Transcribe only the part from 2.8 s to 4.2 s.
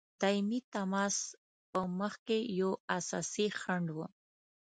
اساسي خنډ وو.